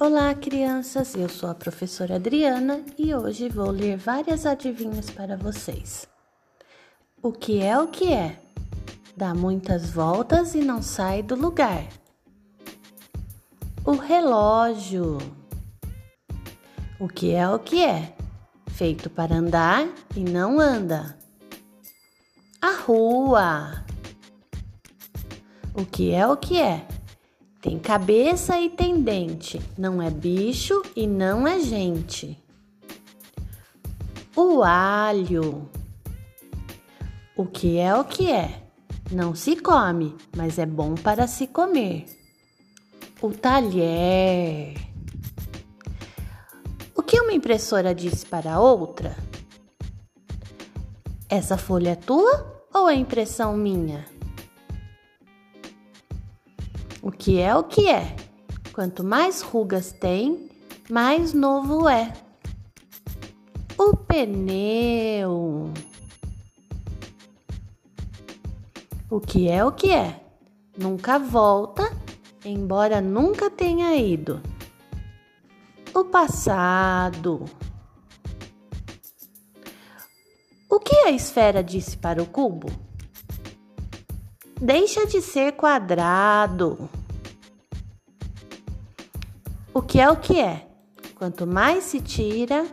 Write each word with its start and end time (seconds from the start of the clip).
Olá, 0.00 0.34
crianças! 0.34 1.14
Eu 1.14 1.28
sou 1.28 1.50
a 1.50 1.54
professora 1.54 2.14
Adriana 2.14 2.82
e 2.96 3.14
hoje 3.14 3.50
vou 3.50 3.70
ler 3.70 3.98
várias 3.98 4.46
adivinhas 4.46 5.10
para 5.10 5.36
vocês. 5.36 6.08
O 7.22 7.30
que 7.30 7.60
é 7.60 7.78
o 7.78 7.86
que 7.86 8.10
é? 8.10 8.40
Dá 9.14 9.34
muitas 9.34 9.90
voltas 9.90 10.54
e 10.54 10.60
não 10.60 10.80
sai 10.80 11.22
do 11.22 11.34
lugar. 11.34 11.86
O 13.84 13.92
relógio. 13.92 15.18
O 16.98 17.06
que 17.06 17.34
é 17.34 17.46
o 17.46 17.58
que 17.58 17.84
é? 17.84 18.16
Feito 18.70 19.10
para 19.10 19.36
andar 19.36 19.86
e 20.16 20.20
não 20.20 20.58
anda. 20.58 21.14
A 22.58 22.72
rua. 22.72 23.84
O 25.74 25.84
que 25.84 26.10
é 26.10 26.26
o 26.26 26.38
que 26.38 26.58
é? 26.58 26.88
Tem 27.60 27.78
cabeça 27.78 28.58
e 28.58 28.70
tem 28.70 29.02
dente, 29.02 29.60
não 29.76 30.00
é 30.00 30.10
bicho 30.10 30.80
e 30.96 31.06
não 31.06 31.46
é 31.46 31.60
gente. 31.60 32.42
O 34.34 34.62
alho. 34.62 35.68
O 37.36 37.44
que 37.44 37.76
é 37.76 37.94
o 37.94 38.02
que 38.04 38.30
é? 38.30 38.62
Não 39.12 39.34
se 39.34 39.56
come, 39.56 40.16
mas 40.34 40.58
é 40.58 40.64
bom 40.64 40.94
para 40.94 41.26
se 41.26 41.46
comer. 41.48 42.06
O 43.20 43.30
talher. 43.30 44.74
O 46.94 47.02
que 47.02 47.20
uma 47.20 47.34
impressora 47.34 47.94
disse 47.94 48.24
para 48.24 48.58
outra? 48.58 49.14
Essa 51.28 51.58
folha 51.58 51.90
é 51.90 51.96
tua 51.96 52.64
ou 52.72 52.88
é 52.88 52.94
impressão 52.94 53.54
minha? 53.54 54.06
O 57.02 57.10
que 57.10 57.40
é 57.40 57.54
o 57.54 57.64
que 57.64 57.88
é? 57.88 58.14
Quanto 58.74 59.02
mais 59.02 59.40
rugas 59.40 59.90
tem, 59.90 60.50
mais 60.90 61.32
novo 61.32 61.88
é. 61.88 62.12
O 63.78 63.96
pneu. 63.96 65.72
O 69.10 69.18
que 69.18 69.48
é 69.48 69.64
o 69.64 69.72
que 69.72 69.90
é? 69.90 70.20
Nunca 70.76 71.18
volta, 71.18 71.90
embora 72.44 73.00
nunca 73.00 73.50
tenha 73.50 73.96
ido. 73.96 74.40
O 75.94 76.04
passado. 76.04 77.44
O 80.68 80.78
que 80.78 80.94
a 80.96 81.10
esfera 81.10 81.64
disse 81.64 81.96
para 81.96 82.22
o 82.22 82.26
cubo? 82.26 82.89
Deixa 84.60 85.06
de 85.06 85.22
ser 85.22 85.52
quadrado. 85.52 86.90
O 89.72 89.80
que 89.80 89.98
é 90.00 90.10
o 90.10 90.16
que 90.16 90.38
é? 90.38 90.66
Quanto 91.14 91.46
mais 91.46 91.84
se 91.84 92.00
tira, 92.00 92.66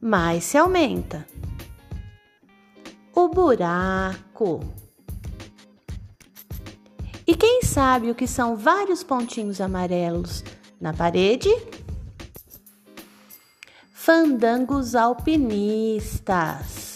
mais 0.00 0.44
se 0.44 0.56
aumenta. 0.56 1.26
O 3.14 3.28
buraco. 3.28 4.60
E 7.26 7.34
quem 7.34 7.62
sabe 7.62 8.10
o 8.10 8.14
que 8.14 8.28
são 8.28 8.56
vários 8.56 9.02
pontinhos 9.02 9.60
amarelos 9.60 10.44
na 10.80 10.94
parede? 10.94 11.50
Fandangos 13.92 14.94
alpinistas. 14.94 16.86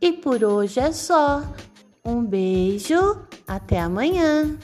E 0.00 0.12
por 0.12 0.44
hoje 0.44 0.78
é 0.78 0.92
só. 0.92 1.42
Um 2.04 2.24
beijo, 2.24 3.22
até 3.46 3.80
amanhã! 3.80 4.56